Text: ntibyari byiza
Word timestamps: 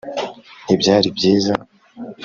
ntibyari 0.63 1.07
byiza 1.17 1.53